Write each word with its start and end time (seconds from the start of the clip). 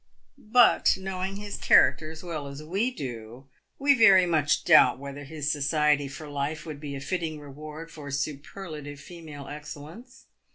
But, 0.51 0.97
knowing 0.99 1.35
his 1.35 1.57
character 1.57 2.09
as 2.09 2.23
well 2.23 2.47
as 2.47 2.63
we 2.63 2.89
do, 2.89 3.45
we 3.77 3.93
very 3.93 4.25
much 4.25 4.63
doubt 4.63 4.97
whether 4.97 5.23
his 5.25 5.51
society 5.51 6.07
for 6.07 6.27
life 6.27 6.65
would 6.65 6.79
be 6.79 6.95
a 6.95 6.99
fitting 6.99 7.39
reward 7.39 7.91
for 7.91 8.09
superlative 8.09 8.99
female 8.99 9.47
excellence. 9.47 10.25